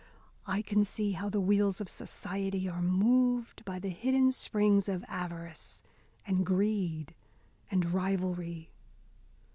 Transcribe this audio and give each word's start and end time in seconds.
I 0.47 0.63
can 0.63 0.83
see 0.83 1.11
how 1.11 1.29
the 1.29 1.39
wheels 1.39 1.79
of 1.79 1.87
society 1.87 2.67
are 2.67 2.81
moved 2.81 3.63
by 3.65 3.77
the 3.77 3.89
hidden 3.89 4.31
springs 4.31 4.89
of 4.89 5.05
avarice 5.07 5.83
and 6.25 6.43
greed 6.43 7.13
and 7.69 7.85
rivalry. 7.93 8.71